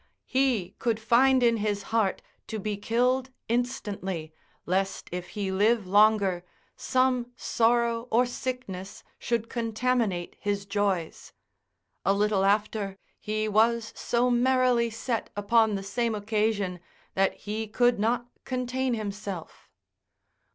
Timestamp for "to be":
2.47-2.75